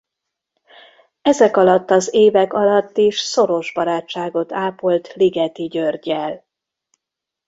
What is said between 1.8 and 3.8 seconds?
az évek alatt is szoros